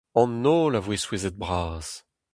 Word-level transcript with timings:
An 0.21 0.31
holl 0.45 0.77
a 0.77 0.81
voe 0.81 1.01
souezhet-bras. 1.03 1.87